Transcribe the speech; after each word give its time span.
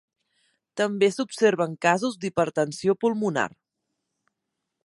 També 0.81 1.09
s'observen 1.15 1.77
casos 1.87 2.19
d'hipertensió 2.25 2.99
pulmonar. 3.05 3.49